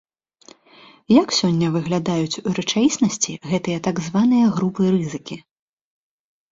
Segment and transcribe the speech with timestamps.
[1.21, 5.35] Як сёння выглядаюць у рэчаіснасці гэтыя так званыя групы рызыкі?